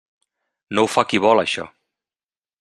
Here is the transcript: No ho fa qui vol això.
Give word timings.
No 0.77 0.85
ho 0.85 0.89
fa 0.95 1.03
qui 1.11 1.21
vol 1.27 1.43
això. 1.43 1.69